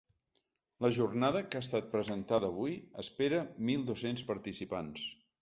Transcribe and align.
La 0.85 0.89
jornada, 0.95 1.41
que 1.51 1.59
ha 1.59 1.65
estat 1.65 1.91
presentada 1.91 2.49
avui, 2.55 2.73
espera 3.05 3.43
mil 3.69 3.87
dos-cents 3.93 4.27
participants. 4.33 5.07